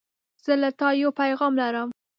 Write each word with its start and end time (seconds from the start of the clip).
زه 0.43 0.53
له 0.61 0.69
تا 0.79 0.87
یو 1.01 1.09
پیغام 1.21 1.53
لرم. 1.61 1.89